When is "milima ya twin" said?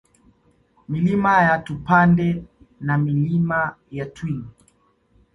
2.97-4.45